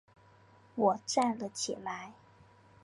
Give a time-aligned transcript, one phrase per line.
[0.73, 2.13] 我站了起来